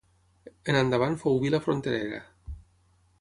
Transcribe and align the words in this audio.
En 0.71 0.77
endavant 0.79 1.19
fou 1.25 1.37
vila 1.45 1.59
fronterera. 1.67 2.23